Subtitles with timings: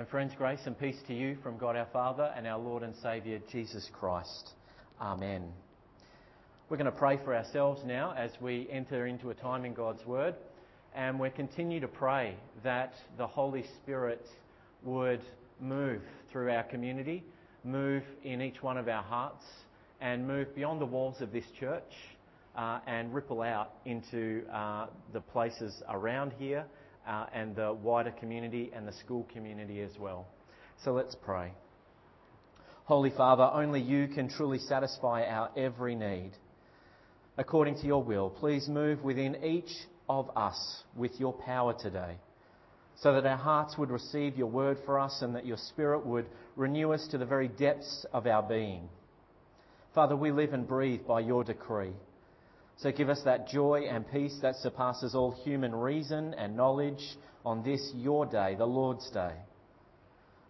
[0.00, 2.94] And friends, grace and peace to you from God our Father and our Lord and
[3.02, 4.52] Saviour Jesus Christ.
[4.98, 5.52] Amen.
[6.70, 10.02] We're going to pray for ourselves now as we enter into a time in God's
[10.06, 10.36] Word,
[10.94, 12.34] and we continue to pray
[12.64, 14.26] that the Holy Spirit
[14.84, 15.20] would
[15.60, 16.00] move
[16.32, 17.22] through our community,
[17.62, 19.44] move in each one of our hearts,
[20.00, 21.92] and move beyond the walls of this church
[22.56, 26.64] uh, and ripple out into uh, the places around here
[27.06, 30.26] uh, and the wider community and the school community as well.
[30.84, 31.52] So let's pray.
[32.84, 36.32] Holy Father, only you can truly satisfy our every need.
[37.38, 39.70] According to your will, please move within each
[40.08, 42.16] of us with your power today,
[43.00, 46.26] so that our hearts would receive your word for us and that your Spirit would
[46.56, 48.88] renew us to the very depths of our being.
[49.94, 51.92] Father, we live and breathe by your decree.
[52.80, 57.02] So give us that joy and peace that surpasses all human reason and knowledge
[57.44, 59.34] on this your day, the Lord's day.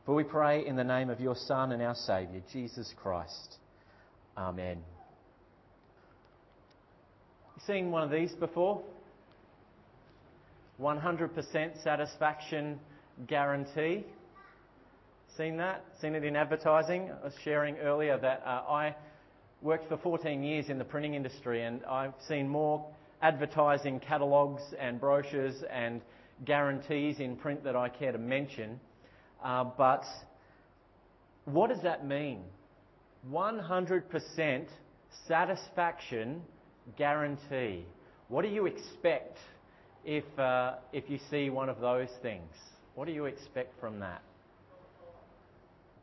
[0.07, 3.57] For we pray in the name of your Son and our Saviour, Jesus Christ.
[4.39, 4.79] Amen.
[7.57, 8.81] You seen one of these before?
[10.81, 12.79] 100% satisfaction
[13.27, 14.05] guarantee.
[15.37, 15.85] Seen that?
[16.01, 17.11] Seen it in advertising?
[17.11, 18.95] I was sharing earlier that uh, I
[19.63, 22.87] worked for 14 years in the printing industry and I've seen more
[23.23, 26.01] advertising catalogues and brochures and
[26.45, 28.81] guarantees in print that I care to mention.
[29.45, 30.05] Uh, but
[31.45, 32.41] what does that mean?
[33.31, 34.67] 100%
[35.29, 36.41] satisfaction
[36.97, 37.85] guarantee.
[38.29, 39.37] What do you expect
[40.05, 42.55] if, uh, if you see one of those things?
[42.95, 44.23] What do you expect from that?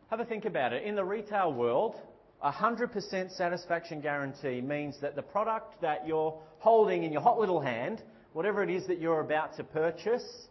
[0.10, 0.84] Have a think about it.
[0.84, 1.96] In the retail world,
[2.44, 8.04] 100% satisfaction guarantee means that the product that you're holding in your hot little hand,
[8.34, 10.48] whatever it is that you're about to purchase,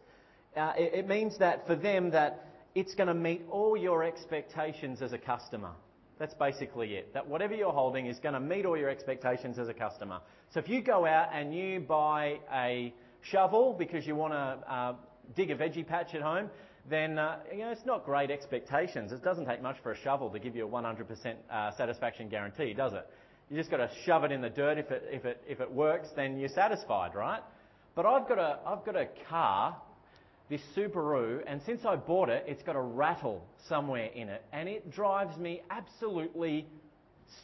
[0.56, 5.00] uh, it, it means that for them that it's going to meet all your expectations
[5.00, 5.70] as a customer.
[6.18, 7.14] That's basically it.
[7.14, 10.20] That whatever you're holding is going to meet all your expectations as a customer.
[10.52, 14.94] So if you go out and you buy a shovel because you want to uh,
[15.34, 16.50] dig a veggie patch at home,
[16.88, 19.12] then uh, you know, it's not great expectations.
[19.12, 22.74] It doesn't take much for a shovel to give you a 100% uh, satisfaction guarantee,
[22.74, 23.06] does it?
[23.50, 24.78] You just got to shove it in the dirt.
[24.78, 27.40] If it, if it, if it works, then you're satisfied, right?
[27.94, 29.76] But I've got, a, I've got a car,
[30.48, 34.68] this Subaru, and since I bought it, it's got a rattle somewhere in it, and
[34.68, 36.66] it drives me absolutely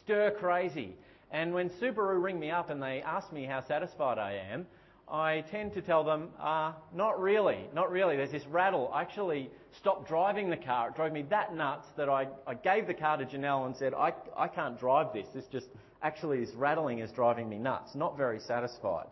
[0.01, 0.95] stir crazy.
[1.31, 4.67] And when Subaru ring me up and they ask me how satisfied I am,
[5.09, 8.15] I tend to tell them, uh, not really, not really.
[8.15, 8.89] There's this rattle.
[8.93, 10.89] I actually stopped driving the car.
[10.89, 13.93] It drove me that nuts that I, I gave the car to Janelle and said,
[13.93, 15.27] I, I can't drive this.
[15.33, 15.67] This just,
[16.01, 17.95] actually, this rattling is driving me nuts.
[17.95, 19.07] Not very satisfied.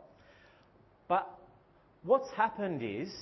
[1.08, 1.30] But
[2.04, 3.14] what's happened is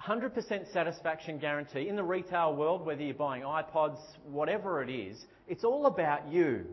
[0.00, 5.18] 100% satisfaction guarantee in the retail world, whether you're buying iPods, whatever it is,
[5.48, 6.64] it's all about you.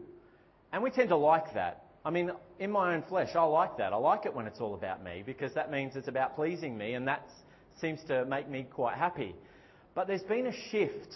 [0.71, 1.84] And we tend to like that.
[2.05, 3.91] I mean, in my own flesh, I like that.
[3.91, 6.93] I like it when it's all about me because that means it's about pleasing me
[6.93, 7.27] and that
[7.81, 9.35] seems to make me quite happy.
[9.95, 11.15] But there's been a shift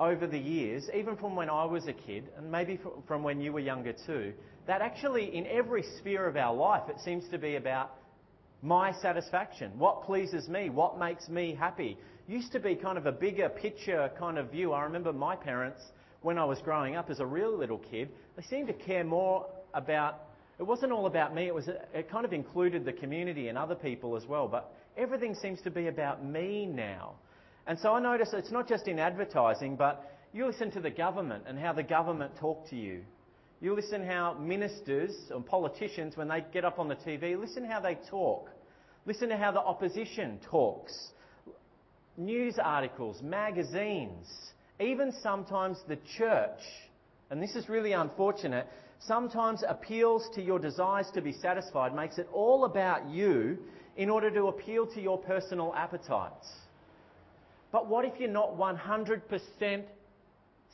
[0.00, 3.52] over the years, even from when I was a kid and maybe from when you
[3.52, 4.32] were younger too,
[4.66, 7.92] that actually in every sphere of our life it seems to be about
[8.60, 11.96] my satisfaction, what pleases me, what makes me happy.
[12.26, 14.72] Used to be kind of a bigger picture kind of view.
[14.72, 15.80] I remember my parents,
[16.22, 19.46] when I was growing up as a real little kid, they seemed to care more
[19.74, 20.20] about,
[20.58, 23.74] it wasn't all about me, it, was, it kind of included the community and other
[23.74, 24.48] people as well.
[24.48, 27.14] But everything seems to be about me now.
[27.66, 31.44] And so I notice it's not just in advertising, but you listen to the government
[31.46, 33.02] and how the government talk to you.
[33.60, 37.78] You listen how ministers and politicians, when they get up on the TV, listen how
[37.80, 38.50] they talk.
[39.06, 40.92] Listen to how the opposition talks.
[42.16, 44.26] News articles, magazines,
[44.80, 46.60] even sometimes the church.
[47.30, 48.66] And this is really unfortunate
[49.06, 53.58] sometimes appeals to your desires to be satisfied, makes it all about you
[53.96, 56.48] in order to appeal to your personal appetites.
[57.70, 59.84] But what if you're not 100%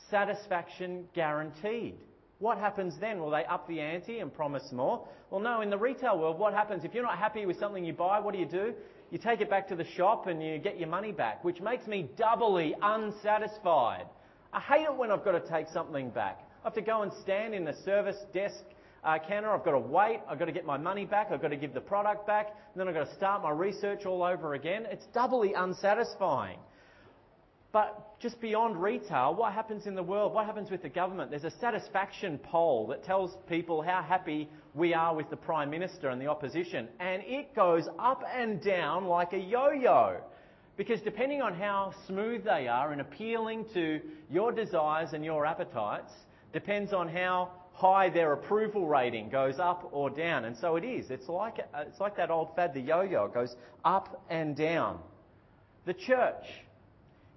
[0.09, 1.95] satisfaction guaranteed?
[2.39, 3.19] What happens then?
[3.19, 5.05] Will they up the ante and promise more?
[5.29, 6.85] Well, no, in the retail world, what happens?
[6.85, 8.73] If you're not happy with something you buy, what do you do?
[9.11, 11.87] You take it back to the shop and you get your money back, which makes
[11.87, 14.05] me doubly unsatisfied.
[14.53, 16.48] I hate it when I've got to take something back.
[16.61, 18.63] I have to go and stand in the service desk
[19.01, 19.49] uh, counter.
[19.49, 20.19] I've got to wait.
[20.27, 21.29] I've got to get my money back.
[21.31, 22.47] I've got to give the product back.
[22.47, 24.85] And then I've got to start my research all over again.
[24.91, 26.59] It's doubly unsatisfying.
[27.71, 30.33] But just beyond retail, what happens in the world?
[30.33, 31.29] What happens with the government?
[31.29, 36.09] There's a satisfaction poll that tells people how happy we are with the Prime Minister
[36.09, 36.89] and the opposition.
[36.99, 40.17] And it goes up and down like a yo-yo.
[40.75, 46.11] Because depending on how smooth they are in appealing to your desires and your appetites,
[46.53, 50.45] depends on how high their approval rating goes up or down.
[50.45, 51.09] And so it is.
[51.09, 53.25] It's like, uh, it's like that old fad, the yo yo.
[53.25, 53.55] It goes
[53.85, 54.99] up and down.
[55.85, 56.45] The church.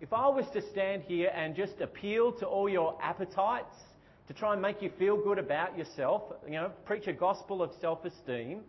[0.00, 3.76] If I was to stand here and just appeal to all your appetites,
[4.26, 7.70] to try and make you feel good about yourself, you know, preach a gospel of
[7.80, 8.60] self esteem,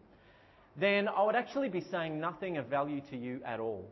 [0.80, 3.88] then I would actually be saying nothing of value to you at all.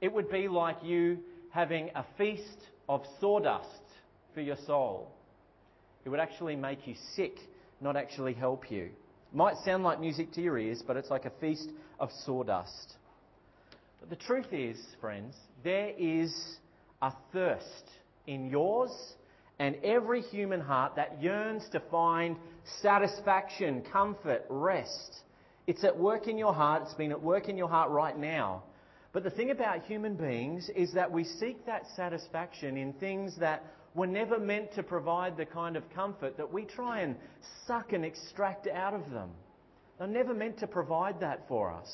[0.00, 1.18] It would be like you
[1.50, 2.58] having a feast
[2.88, 3.83] of sawdust
[4.34, 5.10] for your soul.
[6.04, 7.36] It would actually make you sick,
[7.80, 8.84] not actually help you.
[8.84, 12.94] It Might sound like music to your ears, but it's like a feast of sawdust.
[14.00, 16.34] But the truth is, friends, there is
[17.00, 17.90] a thirst
[18.26, 18.90] in yours
[19.58, 22.36] and every human heart that yearns to find
[22.82, 25.20] satisfaction, comfort, rest.
[25.66, 26.82] It's at work in your heart.
[26.84, 28.64] It's been at work in your heart right now.
[29.12, 33.64] But the thing about human beings is that we seek that satisfaction in things that
[33.94, 37.16] were never meant to provide the kind of comfort that we try and
[37.66, 39.30] suck and extract out of them.
[39.98, 41.88] They're never meant to provide that for us.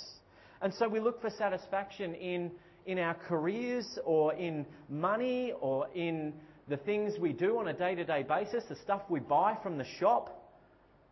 [0.62, 2.50] And so we look for satisfaction in,
[2.86, 6.32] in our careers or in money or in
[6.68, 9.76] the things we do on a day to day basis, the stuff we buy from
[9.76, 10.36] the shop.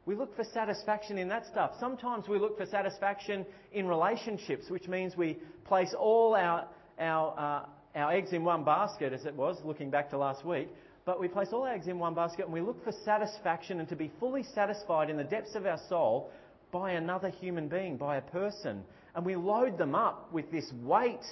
[0.06, 1.73] We look for satisfaction in that stuff.
[1.79, 5.37] Sometimes we look for satisfaction in relationships, which means we
[5.67, 6.67] place all our,
[6.99, 10.69] our, uh, our eggs in one basket, as it was, looking back to last week.
[11.05, 13.88] But we place all our eggs in one basket and we look for satisfaction and
[13.88, 16.31] to be fully satisfied in the depths of our soul
[16.70, 18.85] by another human being, by a person.
[19.14, 21.25] And we load them up with this weight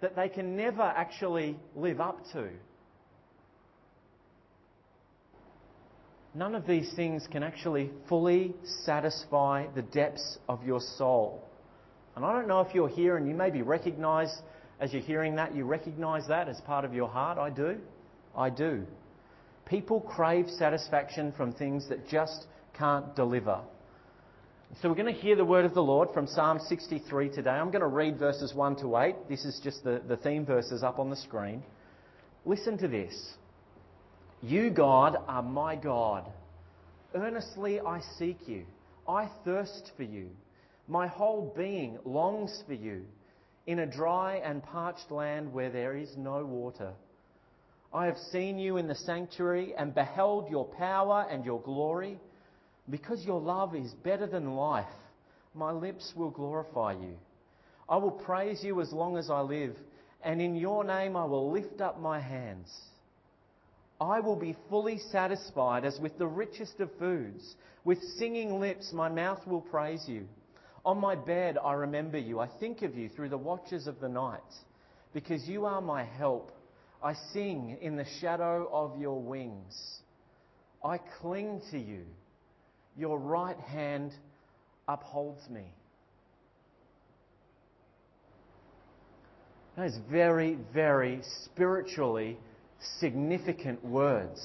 [0.00, 2.48] that they can never actually live up to.
[6.34, 8.54] None of these things can actually fully
[8.84, 11.44] satisfy the depths of your soul.
[12.16, 14.36] And I don't know if you're here and you maybe recognize
[14.80, 17.38] as you're hearing that, you recognize that as part of your heart.
[17.38, 17.78] I do.
[18.36, 18.86] I do.
[19.66, 22.46] People crave satisfaction from things that just
[22.78, 23.60] can't deliver.
[24.80, 27.50] So we're going to hear the word of the Lord from Psalm 63 today.
[27.50, 29.14] I'm going to read verses 1 to 8.
[29.28, 31.62] This is just the, the theme verses up on the screen.
[32.44, 33.34] Listen to this.
[34.42, 36.30] You, God, are my God.
[37.14, 38.64] Earnestly I seek you.
[39.08, 40.28] I thirst for you.
[40.86, 43.04] My whole being longs for you
[43.68, 46.90] in a dry and parched land where there is no water.
[47.92, 52.18] I have seen you in the sanctuary and beheld your power and your glory.
[52.88, 54.86] Because your love is better than life,
[55.54, 57.12] my lips will glorify you.
[57.90, 59.76] I will praise you as long as I live,
[60.24, 62.74] and in your name I will lift up my hands.
[64.00, 67.54] I will be fully satisfied as with the richest of foods.
[67.84, 70.26] With singing lips, my mouth will praise you.
[70.88, 72.40] On my bed, I remember you.
[72.40, 74.40] I think of you through the watches of the night.
[75.12, 76.50] Because you are my help.
[77.02, 79.76] I sing in the shadow of your wings.
[80.82, 82.04] I cling to you.
[82.96, 84.12] Your right hand
[84.88, 85.66] upholds me.
[89.76, 92.38] Is very, very spiritually
[92.98, 94.40] significant words.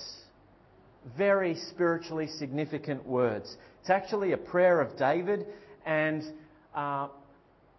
[1.17, 3.55] Very spiritually significant words.
[3.79, 5.45] It's actually a prayer of David,
[5.85, 6.23] and
[6.73, 7.07] uh,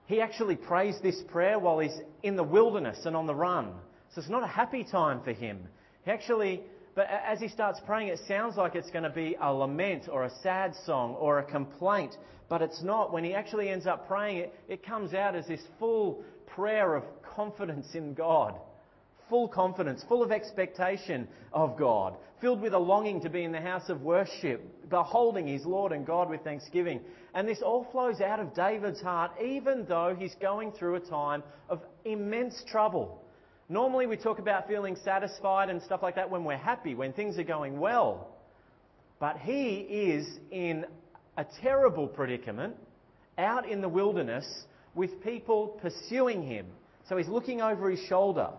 [0.06, 3.72] he actually prays this prayer while he's in the wilderness and on the run.
[4.14, 5.60] So it's not a happy time for him.
[6.04, 6.62] He actually,
[6.94, 10.24] but as he starts praying, it sounds like it's going to be a lament or
[10.24, 12.16] a sad song or a complaint,
[12.48, 13.12] but it's not.
[13.12, 17.04] When he actually ends up praying, it, it comes out as this full prayer of
[17.34, 18.54] confidence in God
[19.34, 23.60] full confidence, full of expectation of God, filled with a longing to be in the
[23.60, 27.00] house of worship, beholding his Lord and God with thanksgiving.
[27.34, 31.42] And this all flows out of David's heart, even though he's going through a time
[31.68, 33.24] of immense trouble.
[33.68, 37.36] Normally, we talk about feeling satisfied and stuff like that when we're happy, when things
[37.36, 38.36] are going well.
[39.18, 40.86] But he is in
[41.36, 42.76] a terrible predicament
[43.36, 44.46] out in the wilderness
[44.94, 46.66] with people pursuing him.
[47.08, 48.50] So he's looking over his shoulder.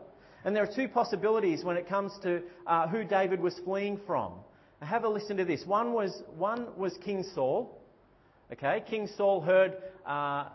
[0.46, 4.34] And there are two possibilities when it comes to uh, who David was fleeing from.
[4.80, 5.66] Now have a listen to this.
[5.66, 7.82] One was, one was King Saul.
[8.54, 9.74] Okay, King Saul heard,
[10.06, 10.50] uh,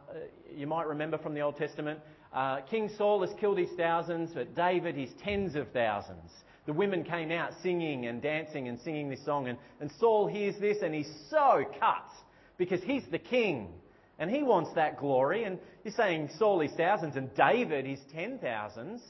[0.57, 1.99] you might remember from the Old Testament,
[2.33, 6.31] uh, King Saul has killed his thousands, but David his tens of thousands.
[6.67, 10.55] The women came out singing and dancing and singing this song, and, and Saul hears
[10.61, 12.07] this and he's so cut
[12.59, 13.69] because he's the king
[14.21, 15.43] and he wants that glory.
[15.43, 19.03] And he's saying Saul his thousands and David his ten thousands.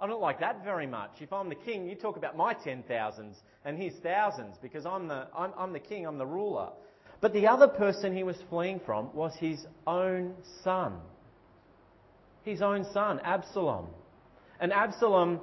[0.00, 1.10] I don't like that very much.
[1.20, 5.08] If I'm the king, you talk about my ten thousands and his thousands because I'm
[5.08, 6.70] the, I'm, I'm the king, I'm the ruler.
[7.20, 10.94] But the other person he was fleeing from was his own son.
[12.42, 13.86] His own son, Absalom.
[14.60, 15.40] And Absalom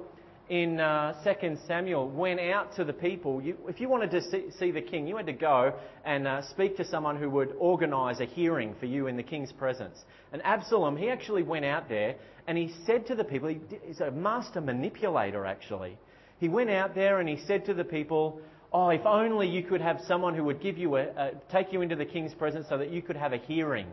[0.48, 3.40] in uh, 2 Samuel went out to the people.
[3.40, 6.42] You, if you wanted to see, see, the king, you had to go and uh,
[6.50, 9.98] speak to someone who would organise a hearing for you in the king's presence.
[10.32, 14.00] And Absalom, he actually went out there and he said to the people, he, he's
[14.00, 15.96] a master manipulator actually.
[16.38, 18.40] He went out there and he said to the people,
[18.74, 21.82] Oh, if only you could have someone who would give you a, a, take you
[21.82, 23.86] into the king's presence so that you could have a hearing.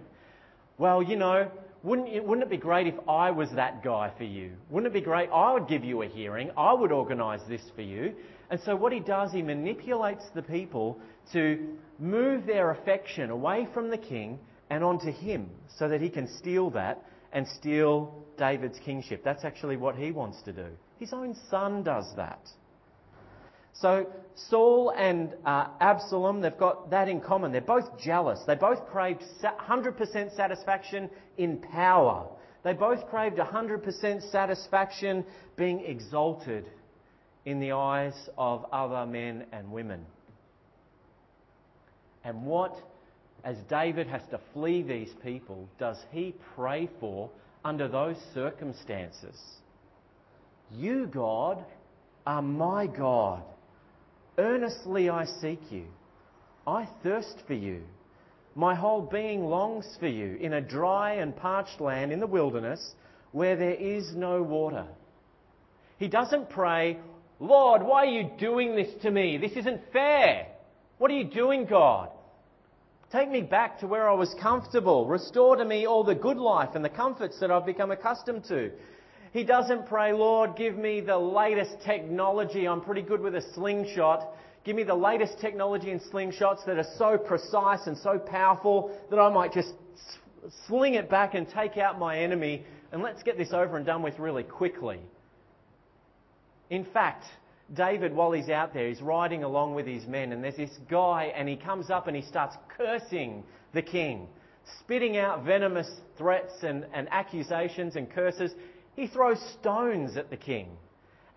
[0.77, 1.51] Well, you know,
[1.83, 4.51] wouldn't it, wouldn't it be great if I was that guy for you?
[4.69, 5.29] Wouldn't it be great?
[5.33, 6.51] I would give you a hearing.
[6.57, 8.13] I would organise this for you.
[8.49, 10.99] And so what he does, he manipulates the people
[11.33, 16.27] to move their affection away from the king and onto him so that he can
[16.37, 19.23] steal that and steal David's kingship.
[19.23, 20.67] That's actually what he wants to do.
[20.99, 22.41] His own son does that.
[23.81, 24.07] So
[24.49, 27.51] Saul and uh, Absalom, they've got that in common.
[27.51, 28.39] They're both jealous.
[28.45, 32.27] They both craved 100% satisfaction in power.
[32.63, 36.65] They both craved 100% satisfaction being exalted
[37.45, 40.05] in the eyes of other men and women.
[42.23, 42.75] And what,
[43.45, 47.29] as David has to flee these people, does he pray for
[47.63, 49.39] under those circumstances?
[50.71, 51.63] You, God,
[52.27, 53.43] are my God.
[54.39, 55.83] Earnestly I seek you.
[56.65, 57.81] I thirst for you.
[58.55, 62.93] My whole being longs for you in a dry and parched land in the wilderness
[63.33, 64.85] where there is no water.
[65.97, 66.99] He doesn't pray,
[67.41, 69.37] Lord, why are you doing this to me?
[69.37, 70.47] This isn't fair.
[70.99, 72.09] What are you doing, God?
[73.11, 75.05] Take me back to where I was comfortable.
[75.05, 78.71] Restore to me all the good life and the comforts that I've become accustomed to.
[79.31, 82.67] He doesn't pray, Lord, give me the latest technology.
[82.67, 84.27] I'm pretty good with a slingshot.
[84.63, 89.19] Give me the latest technology in slingshots that are so precise and so powerful that
[89.19, 89.73] I might just
[90.67, 92.65] sling it back and take out my enemy.
[92.91, 94.99] And let's get this over and done with really quickly.
[96.71, 97.25] In fact,
[97.75, 101.31] David, while he's out there, he's riding along with his men, and there's this guy,
[101.35, 103.43] and he comes up and he starts cursing
[103.73, 104.27] the king,
[104.79, 108.53] spitting out venomous threats and, and accusations and curses.
[108.99, 110.67] He throws stones at the king.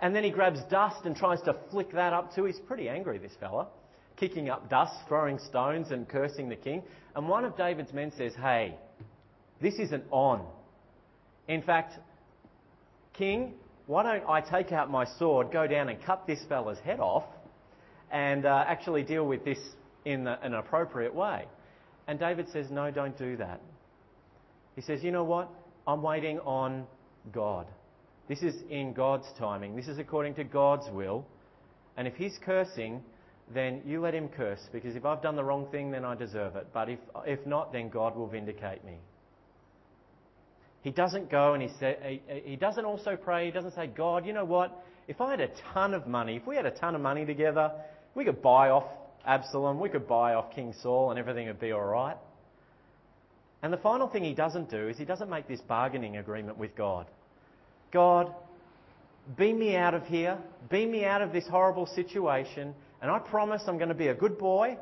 [0.01, 2.45] And then he grabs dust and tries to flick that up too.
[2.47, 3.69] He's pretty angry, this fella.
[4.17, 6.83] Kicking up dust, throwing stones, and cursing the king.
[7.15, 8.75] And one of David's men says, Hey,
[9.61, 10.45] this isn't on.
[11.47, 12.01] In fact,
[13.13, 13.55] King,
[13.87, 17.27] why don't I take out my sword, go down and cut this fella's head off,
[18.11, 19.59] and uh, actually deal with this
[20.05, 21.47] in an appropriate way?
[22.09, 23.61] And David says, No, don't do that.
[24.75, 25.49] He says, You know what?
[25.87, 26.89] I'm waiting on
[27.33, 27.67] God.
[28.29, 29.77] This is in God's timing.
[29.77, 31.27] This is according to God's will.
[31.97, 33.03] And if He's cursing,
[33.53, 36.57] then you let Him curse, because if I've done the wrong thing, then I deserve
[36.57, 36.69] it.
[36.73, 38.99] But if, if not, then God will vindicate me.
[40.83, 41.69] He doesn't go and he,
[42.03, 43.47] he, he doesn't also pray.
[43.47, 44.85] He doesn't say, God, you know what?
[45.07, 47.71] If I had a ton of money, if we had a ton of money together,
[48.15, 48.85] we could buy off
[49.25, 52.17] Absalom, we could buy off King Saul, and everything would be all right.
[53.63, 56.75] And the final thing he doesn't do is he doesn't make this bargaining agreement with
[56.75, 57.07] God.
[57.93, 58.35] God,
[59.37, 60.37] beam me out of here,
[60.69, 64.15] beam me out of this horrible situation, and I promise I'm going to be a
[64.15, 64.77] good boy.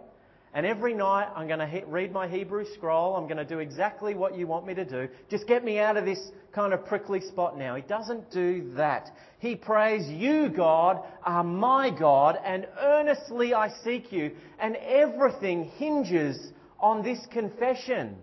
[0.53, 3.15] And every night I'm going to he- read my Hebrew scroll.
[3.15, 5.09] I'm going to do exactly what you want me to do.
[5.29, 6.19] Just get me out of this
[6.53, 7.77] kind of prickly spot now.
[7.77, 9.11] He doesn't do that.
[9.39, 14.33] He prays, You, God, are my God, and earnestly I seek you.
[14.59, 18.17] And everything hinges on this confession.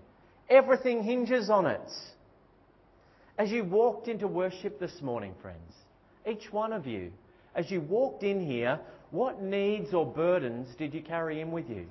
[0.50, 1.92] Everything hinges on it.
[3.38, 5.74] As you walked into worship this morning, friends,
[6.30, 7.12] each one of you,
[7.56, 8.80] as you walked in here,
[9.12, 11.86] what needs or burdens did you carry in with you?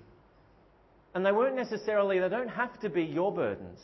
[1.15, 3.79] And they weren't necessarily, they don't have to be your burdens.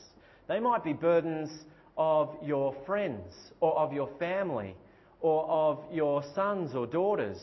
[0.49, 1.51] They might be burdens
[1.97, 4.75] of your friends or of your family
[5.21, 7.39] or of your sons or daughters,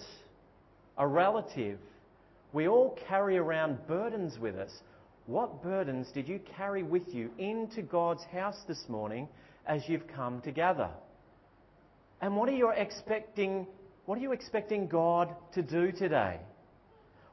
[0.98, 1.80] a relative.
[2.54, 4.72] We all carry around burdens with us.
[5.30, 9.28] What burdens did you carry with you into God's house this morning
[9.68, 10.90] as you've come together?
[12.20, 13.68] And what are you expecting,
[14.08, 16.40] what are you expecting God to do today?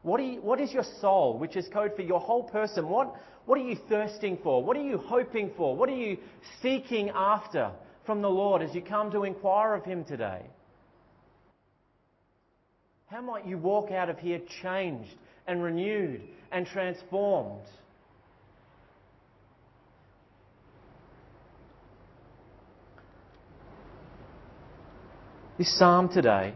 [0.03, 2.87] What, you, what is your soul, which is code for your whole person?
[2.87, 3.15] What,
[3.47, 4.63] what are you thirsting for?
[4.63, 5.75] What are you hoping for?
[5.75, 6.19] What are you
[6.61, 7.71] seeking after
[8.05, 10.43] from the Lord as you come to inquire of Him today?
[13.07, 15.15] How might you walk out of here changed
[15.47, 16.21] and renewed
[16.53, 17.65] and transformed?
[25.59, 26.55] This psalm today,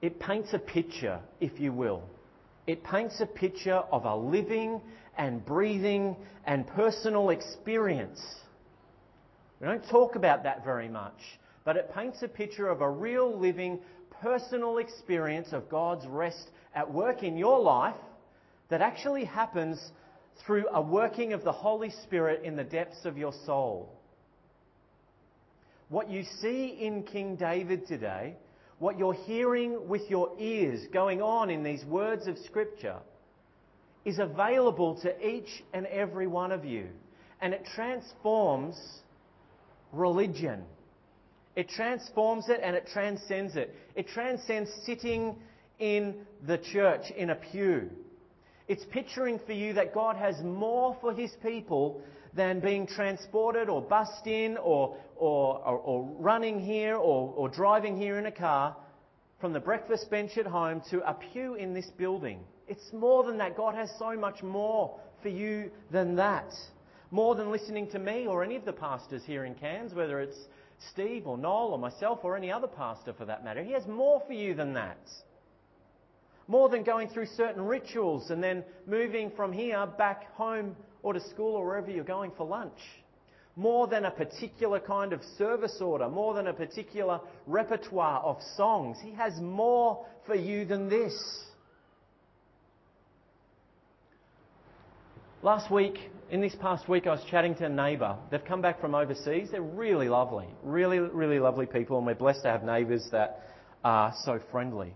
[0.00, 2.04] it paints a picture, if you will.
[2.68, 4.80] It paints a picture of a living
[5.18, 6.14] and breathing
[6.46, 8.20] and personal experience
[9.60, 11.18] We don't talk about that very much,
[11.64, 13.80] but it paints a picture of a real living
[14.22, 17.96] personal experience of God's rest at work in your life
[18.68, 19.90] that actually happens
[20.46, 23.99] through a working of the Holy Spirit in the depths of your soul.
[25.90, 28.36] What you see in King David today,
[28.78, 32.98] what you're hearing with your ears going on in these words of Scripture,
[34.04, 36.86] is available to each and every one of you.
[37.40, 38.76] And it transforms
[39.92, 40.62] religion.
[41.56, 43.74] It transforms it and it transcends it.
[43.96, 45.34] It transcends sitting
[45.80, 46.14] in
[46.46, 47.90] the church in a pew.
[48.68, 52.00] It's picturing for you that God has more for his people
[52.34, 57.96] than being transported or bussed in or, or, or, or running here or, or driving
[57.96, 58.76] here in a car
[59.40, 62.40] from the breakfast bench at home to a pew in this building.
[62.68, 63.56] It's more than that.
[63.56, 66.52] God has so much more for you than that.
[67.10, 70.38] More than listening to me or any of the pastors here in Cairns, whether it's
[70.92, 73.62] Steve or Noel or myself or any other pastor for that matter.
[73.62, 75.00] He has more for you than that.
[76.46, 81.20] More than going through certain rituals and then moving from here back home or to
[81.20, 82.78] school or wherever you're going for lunch.
[83.56, 88.96] More than a particular kind of service order, more than a particular repertoire of songs.
[89.02, 91.12] He has more for you than this.
[95.42, 95.98] Last week,
[96.30, 98.16] in this past week, I was chatting to a neighbour.
[98.30, 99.48] They've come back from overseas.
[99.50, 103.40] They're really lovely, really, really lovely people, and we're blessed to have neighbours that
[103.82, 104.94] are so friendly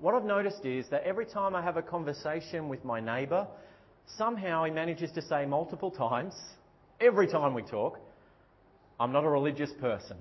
[0.00, 3.46] what I've noticed is that every time I have a conversation with my neighbour,
[4.16, 6.34] somehow he manages to say multiple times,
[7.00, 7.98] every time we talk,
[9.00, 10.16] I'm not a religious person.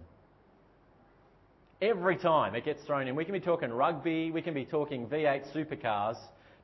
[1.82, 3.16] Every time it gets thrown in.
[3.16, 6.18] We can be talking rugby, we can be talking V8 supercars.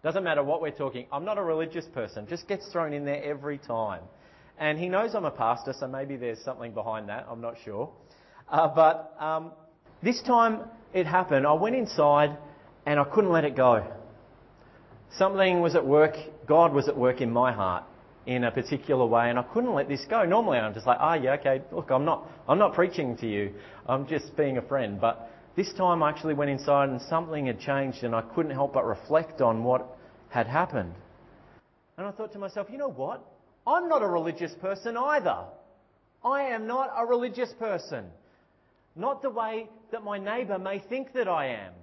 [0.03, 1.05] Doesn't matter what we're talking.
[1.11, 2.27] I'm not a religious person.
[2.27, 4.01] Just gets thrown in there every time.
[4.59, 7.25] And he knows I'm a pastor, so maybe there's something behind that.
[7.29, 7.89] I'm not sure.
[8.49, 9.51] Uh, but um,
[10.01, 10.61] this time
[10.93, 11.47] it happened.
[11.47, 12.37] I went inside
[12.85, 13.86] and I couldn't let it go.
[15.17, 16.15] Something was at work,
[16.47, 17.84] God was at work in my heart
[18.25, 20.23] in a particular way, and I couldn't let this go.
[20.23, 23.27] Normally, I'm just like, ah, oh, yeah, okay, look, I'm not, I'm not preaching to
[23.27, 23.53] you,
[23.88, 24.99] I'm just being a friend.
[24.99, 28.73] But this time, I actually went inside, and something had changed, and I couldn't help
[28.73, 29.97] but reflect on what
[30.29, 30.93] had happened.
[31.97, 33.23] And I thought to myself, you know what?
[33.67, 35.38] I'm not a religious person either.
[36.23, 38.06] I am not a religious person.
[38.95, 41.73] Not the way that my neighbour may think that I am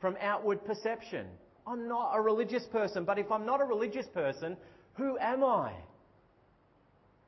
[0.00, 1.26] from outward perception.
[1.68, 4.56] I'm not a religious person, but if I'm not a religious person,
[4.94, 5.72] who am I?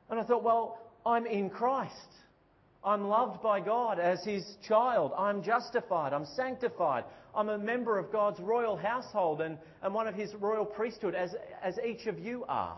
[0.09, 1.93] And I thought, well, I'm in Christ.
[2.83, 5.11] I'm loved by God as His child.
[5.15, 6.11] I'm justified.
[6.11, 7.03] I'm sanctified.
[7.35, 11.35] I'm a member of God's royal household and, and one of His royal priesthood, as,
[11.63, 12.77] as each of you are.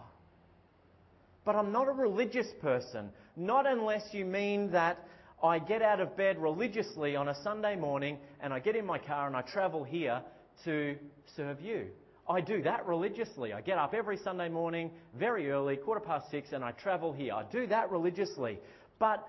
[1.46, 5.00] But I'm not a religious person, not unless you mean that
[5.42, 8.98] I get out of bed religiously on a Sunday morning and I get in my
[8.98, 10.22] car and I travel here
[10.66, 10.96] to
[11.36, 11.88] serve you.
[12.28, 13.52] I do that religiously.
[13.54, 17.34] I get up every Sunday morning, very early, quarter past six, and I travel here.
[17.34, 18.60] I do that religiously.
[18.98, 19.28] But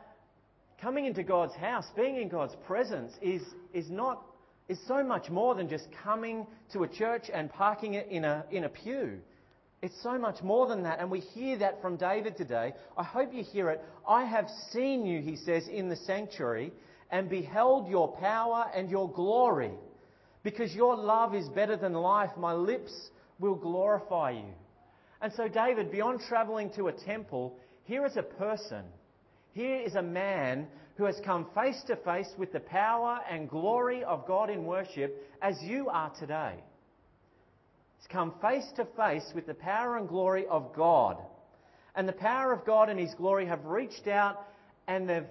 [0.81, 4.23] coming into God's house, being in God's presence, is, is not
[4.69, 8.45] is so much more than just coming to a church and parking it in a,
[8.51, 9.19] in a pew.
[9.83, 12.73] It's so much more than that, and we hear that from David today.
[12.97, 13.85] I hope you hear it.
[14.09, 16.73] I have seen you, he says, in the sanctuary
[17.11, 19.73] and beheld your power and your glory.
[20.45, 22.93] Because your love is better than life, my lips
[23.41, 24.53] will glorify you.
[25.21, 28.85] And so, David, beyond traveling to a temple, here is a person.
[29.53, 34.05] Here is a man who has come face to face with the power and glory
[34.05, 36.63] of God in worship as you are today
[38.05, 41.17] He's come face to face with the power and glory of God.
[41.97, 44.45] And the power of God and His glory have reached out
[44.87, 45.27] and they've,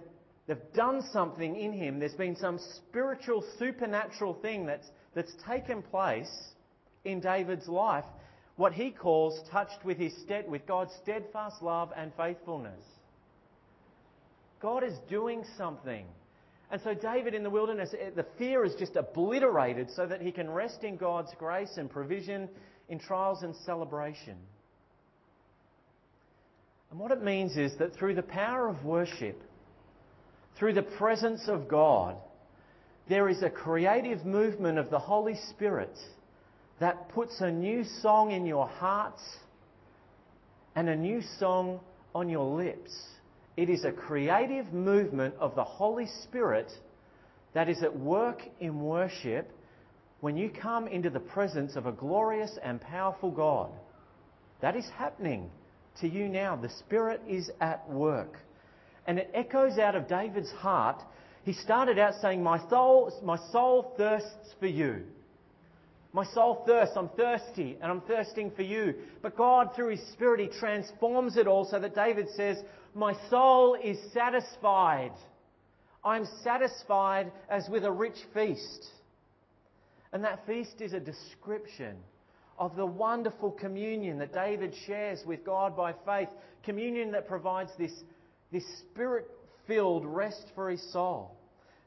[0.48, 2.00] they've done something in Him.
[2.00, 6.32] There's been some spiritual, supernatural thing that's, that's taken place
[7.06, 8.06] in David's life,
[8.56, 12.82] what he calls touched with, his stead, with God's steadfast love and faithfulness.
[14.62, 16.06] God is doing something.
[16.72, 20.32] And so, David in the wilderness, eh, the fear is just obliterated so that he
[20.32, 22.50] can rest in God's grace and provision
[22.90, 24.38] in trials and celebration.
[26.90, 29.42] And what it means is that through the power of worship,
[30.58, 32.16] through the presence of God,
[33.10, 35.98] there is a creative movement of the Holy Spirit
[36.80, 39.20] that puts a new song in your heart
[40.76, 41.80] and a new song
[42.16, 42.92] on your lips.
[43.56, 46.72] It is a creative movement of the Holy Spirit
[47.54, 49.52] that is at work in worship
[50.22, 53.70] when you come into the presence of a glorious and powerful God.
[54.62, 55.52] That is happening
[56.02, 56.56] to you now.
[56.56, 58.40] The Spirit is at work.
[59.06, 61.02] And it echoes out of David's heart.
[61.44, 65.04] He started out saying, My soul, my soul thirsts for you.
[66.14, 66.96] My soul thirsts.
[66.96, 68.96] I'm thirsty and I'm thirsting for you.
[69.22, 72.58] But God, through His Spirit, He transforms it all so that David says,
[72.94, 75.12] My soul is satisfied.
[76.06, 78.88] I'm satisfied as with a rich feast.
[80.12, 81.96] And that feast is a description
[82.58, 86.30] of the wonderful communion that David shares with God by faith.
[86.64, 87.92] Communion that provides this,
[88.52, 89.28] this spirit
[89.68, 91.36] filled rest for his soul,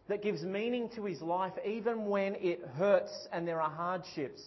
[0.09, 4.43] that gives meaning to his life even when it hurts and there are hardships,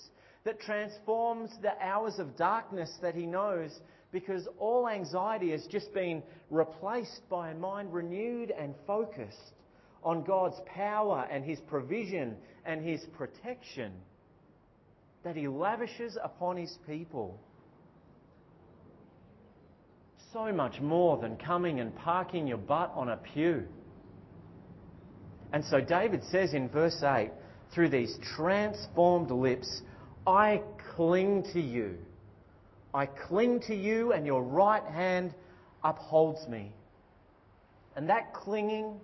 [0.46, 3.78] that transforms the hours of darkness that he knows
[4.12, 9.54] because all anxiety has just been replaced by a mind renewed and focused
[10.04, 13.92] on God's power and His provision and His protection
[15.24, 17.40] that He lavishes upon His people.
[20.32, 23.64] So much more than coming and parking your butt on a pew.
[25.52, 27.32] And so David says in verse 8,
[27.74, 29.82] through these transformed lips,
[30.28, 30.62] I
[30.96, 31.98] cling to you.
[32.94, 35.34] I cling to you, and your right hand
[35.84, 36.74] upholds me.
[37.96, 39.00] And that clinging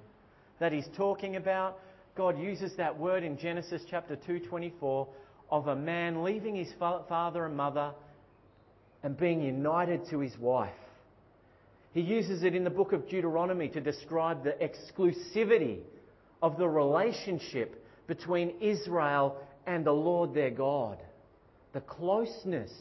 [0.60, 1.80] that he's talking about,
[2.16, 5.08] God uses that word in Genesis chapter 2:24
[5.50, 7.94] of a man leaving his father and mother
[9.02, 10.74] and being united to his wife.
[11.96, 15.80] He uses it in the book of Deuteronomy to describe the exclusivity
[16.44, 20.98] of the relationship between Israel and the Lord their God.
[21.72, 22.72] The closeness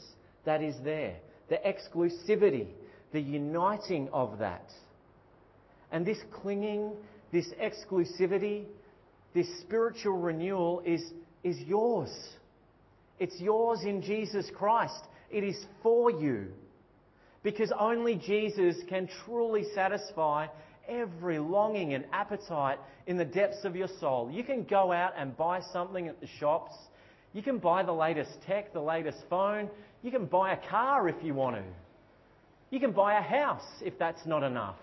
[0.44, 1.14] that is there,
[1.48, 2.66] the exclusivity,
[3.12, 4.68] the uniting of that.
[5.92, 6.92] And this clinging
[7.31, 8.64] this exclusivity,
[9.33, 11.03] this spiritual renewal is,
[11.44, 12.11] is yours.
[13.20, 15.05] It's yours in Jesus Christ.
[15.31, 16.48] It is for you.
[17.44, 20.48] Because only Jesus can truly satisfy
[20.88, 24.30] every longing and appetite in the depths of your soul.
[24.33, 26.74] You can go out and buy something at the shops.
[27.35, 29.68] You can buy the latest tech, the latest phone.
[30.02, 31.62] You can buy a car if you want to.
[32.70, 34.78] You can buy a house if that's not enough.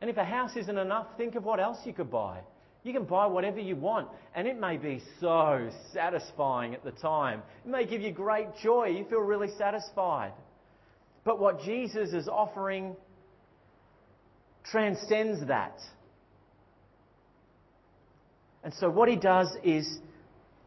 [0.00, 2.38] And if a house isn't enough, think of what else you could buy.
[2.84, 7.42] You can buy whatever you want, and it may be so satisfying at the time.
[7.64, 8.88] It may give you great joy.
[8.88, 10.32] You feel really satisfied.
[11.24, 12.96] But what Jesus is offering
[14.64, 15.78] transcends that.
[18.64, 19.98] And so, what he does is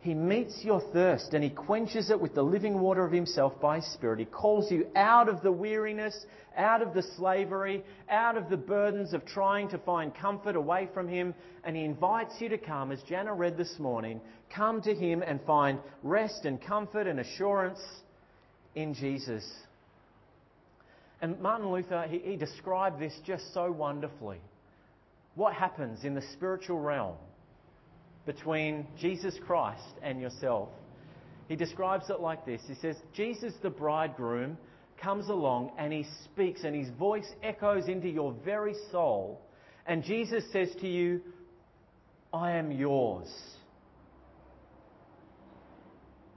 [0.06, 3.78] he meets your thirst and He quenches it with the living water of Himself by
[3.78, 4.20] His Spirit.
[4.20, 6.16] He calls you out of the weariness,
[6.56, 11.08] out of the slavery, out of the burdens of trying to find comfort away from
[11.08, 14.22] Him, and He invites you to come, as Jana read this morning,
[14.56, 17.80] come to Him and find rest and comfort and assurance
[18.76, 19.44] in Jesus.
[21.22, 24.40] And Martin Luther, he, he described this just so wonderfully.
[25.36, 27.16] What happens in the spiritual realm?
[28.26, 30.70] between Jesus Christ and yourself.
[31.48, 34.58] He describes it like this He says, Jesus, the bridegroom,
[35.02, 39.42] comes along and he speaks, and his voice echoes into your very soul.
[39.86, 41.22] And Jesus says to you,
[42.34, 43.28] I am yours.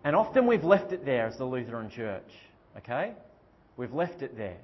[0.05, 2.31] And often we've left it there as the Lutheran Church.
[2.77, 3.15] Okay?
[3.77, 4.59] We've left it there.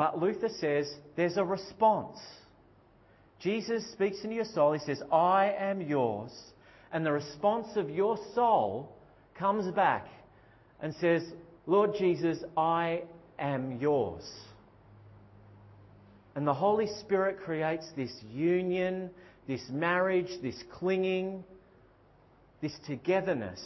[0.00, 2.16] But Luther says there's a response.
[3.38, 4.72] Jesus speaks into your soul.
[4.72, 6.30] He says, I am yours.
[6.90, 8.96] And the response of your soul
[9.34, 10.06] comes back
[10.80, 11.22] and says,
[11.66, 13.02] Lord Jesus, I
[13.38, 14.22] am yours.
[16.34, 19.10] And the Holy Spirit creates this union,
[19.46, 21.44] this marriage, this clinging,
[22.62, 23.60] this togetherness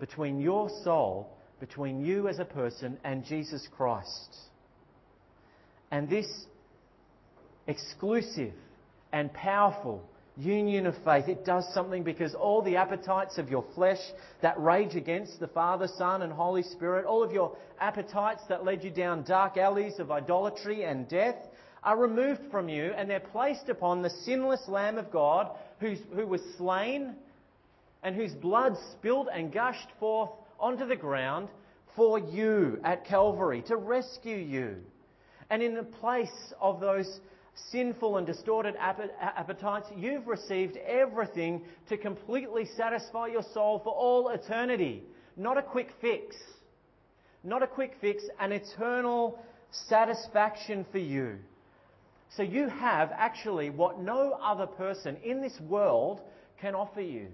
[0.00, 1.28] between your soul,
[1.60, 4.34] between you as a person, and Jesus Christ.
[5.90, 6.26] And this
[7.66, 8.52] exclusive
[9.12, 10.02] and powerful
[10.36, 11.28] union of faith.
[11.28, 14.00] It does something because all the appetites of your flesh
[14.42, 18.84] that rage against the Father, Son, and Holy Spirit, all of your appetites that led
[18.84, 21.36] you down dark alleys of idolatry and death,
[21.82, 26.40] are removed from you and they're placed upon the sinless Lamb of God who was
[26.58, 27.14] slain
[28.02, 31.48] and whose blood spilled and gushed forth onto the ground
[31.94, 34.76] for you at Calvary to rescue you.
[35.50, 37.20] And in the place of those
[37.70, 45.02] sinful and distorted appetites, you've received everything to completely satisfy your soul for all eternity.
[45.36, 46.36] Not a quick fix.
[47.44, 49.38] Not a quick fix, an eternal
[49.70, 51.38] satisfaction for you.
[52.36, 56.20] So you have actually what no other person in this world
[56.60, 57.28] can offer you.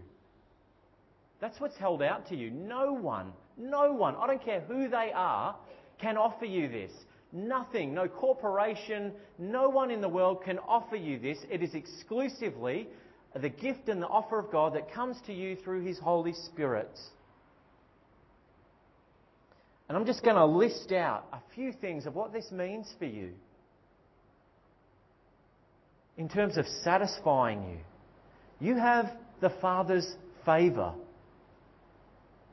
[1.40, 2.50] That's what's held out to you.
[2.50, 5.56] No one, no one, I don't care who they are,
[5.98, 6.92] can offer you this.
[7.32, 11.38] Nothing, no corporation, no one in the world can offer you this.
[11.50, 12.88] It is exclusively
[13.34, 16.90] the gift and the offer of God that comes to you through His Holy Spirit.
[19.88, 23.06] And I'm just going to list out a few things of what this means for
[23.06, 23.30] you
[26.18, 27.78] in terms of satisfying you.
[28.68, 30.14] You have the Father's
[30.44, 30.92] favour.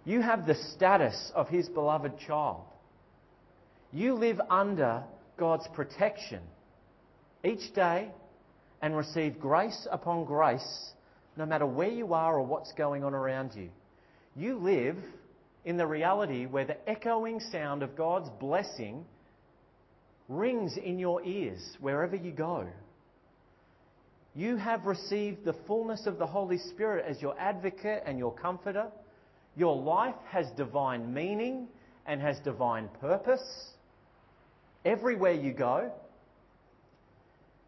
[0.05, 2.63] You have the status of His beloved child.
[3.91, 5.03] You live under
[5.37, 6.41] God's protection
[7.43, 8.09] each day
[8.81, 10.91] and receive grace upon grace
[11.35, 13.69] no matter where you are or what's going on around you.
[14.35, 14.97] You live
[15.65, 19.05] in the reality where the echoing sound of God's blessing
[20.27, 22.67] rings in your ears wherever you go.
[24.35, 28.87] You have received the fullness of the Holy Spirit as your advocate and your comforter.
[29.55, 31.67] Your life has divine meaning
[32.05, 33.73] and has divine purpose.
[34.85, 35.91] Everywhere you go,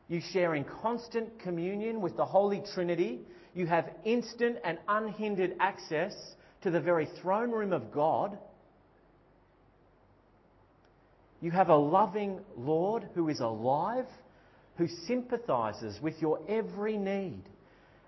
[0.08, 3.22] you share in constant communion with the Holy Trinity.
[3.54, 6.14] You have instant and unhindered access
[6.64, 8.38] to the very throne room of God.
[11.42, 14.06] You have a loving Lord who is alive,
[14.78, 17.44] who sympathizes with your every need,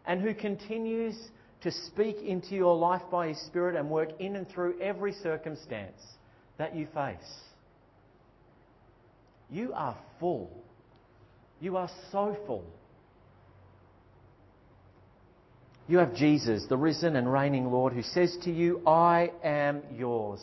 [0.05, 1.15] and who continues
[1.61, 6.01] to speak into your life by His Spirit and work in and through every circumstance
[6.57, 7.17] that you face.
[9.49, 10.51] You are full.
[11.60, 12.65] You are so full.
[15.88, 20.41] You have Jesus, the risen and reigning Lord, who says to you, I am yours.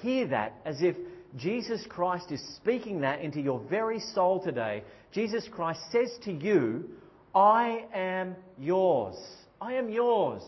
[0.00, 0.96] Hear that as if
[1.36, 4.82] Jesus Christ is speaking that into your very soul today.
[5.12, 6.90] Jesus Christ says to you,
[7.34, 9.16] I am yours.
[9.60, 10.42] I am yours.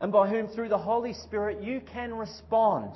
[0.00, 2.94] And by whom, through the Holy Spirit, you can respond.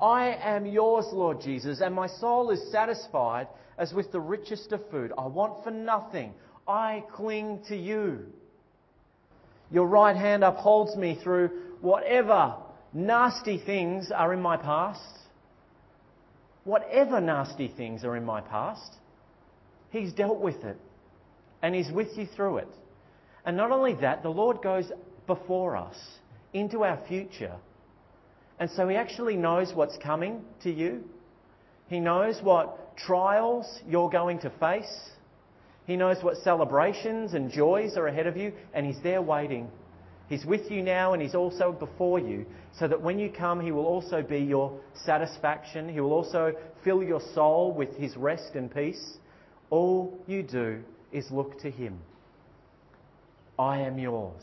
[0.00, 4.88] I am yours, Lord Jesus, and my soul is satisfied as with the richest of
[4.90, 5.12] food.
[5.16, 6.34] I want for nothing.
[6.66, 8.26] I cling to you.
[9.70, 12.56] Your right hand upholds me through whatever
[12.92, 15.18] nasty things are in my past.
[16.64, 18.94] Whatever nasty things are in my past,
[19.90, 20.76] He's dealt with it.
[21.62, 22.68] And He's with you through it.
[23.44, 24.90] And not only that, the Lord goes
[25.26, 25.96] before us
[26.52, 27.54] into our future
[28.60, 31.04] and so he actually knows what's coming to you.
[31.88, 35.10] He knows what trials you're going to face.
[35.86, 39.68] He knows what celebrations and joys are ahead of you, and He's there waiting.
[40.28, 42.44] He's with you now, and He's also before you,
[42.78, 45.88] so that when you come, He will also be your satisfaction.
[45.88, 46.52] He will also
[46.84, 49.16] fill your soul with His rest and peace.
[49.70, 51.98] All you do is look to Him.
[53.58, 54.42] I am yours.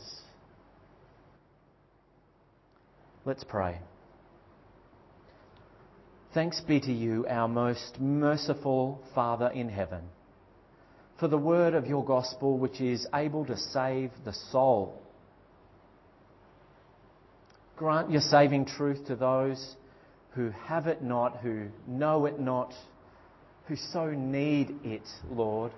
[3.24, 3.78] Let's pray.
[6.36, 10.02] Thanks be to you, our most merciful Father in heaven,
[11.18, 15.00] for the word of your gospel which is able to save the soul.
[17.76, 19.76] Grant your saving truth to those
[20.32, 22.74] who have it not, who know it not,
[23.66, 25.72] who so need it, Lord,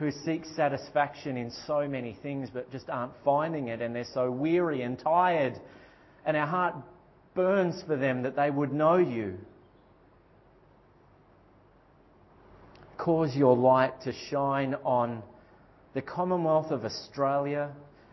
[0.00, 4.32] who seek satisfaction in so many things but just aren't finding it, and they're so
[4.32, 5.54] weary and tired,
[6.26, 6.74] and our heart
[7.34, 9.36] burns for them that they would know you.
[12.96, 15.22] Cause your light to shine on
[15.94, 17.70] the Commonwealth of Australia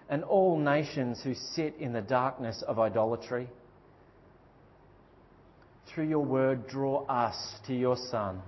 [0.09, 3.47] and all nations who sit in the darkness of idolatry.
[5.87, 7.35] Through your word, draw us
[7.67, 8.41] to your Son,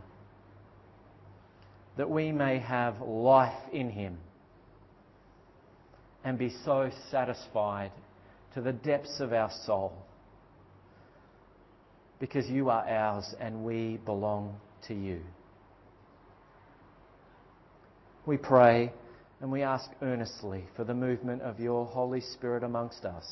[1.98, 4.18] that we may have life in him
[6.24, 7.92] and be so satisfied
[8.54, 10.03] to the depths of our soul
[12.24, 14.56] because you are ours and we belong
[14.88, 15.20] to you.
[18.26, 18.94] We pray
[19.42, 23.26] and we ask earnestly for the movement of your Holy Spirit amongst us.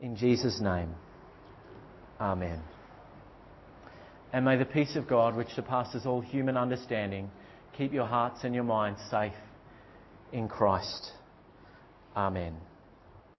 [0.00, 0.94] In Jesus' name,
[2.20, 2.60] Amen.
[4.32, 7.32] And may the peace of God, which surpasses all human understanding,
[7.76, 9.32] keep your hearts and your minds safe
[10.32, 11.10] in Christ.
[12.16, 12.54] Amen.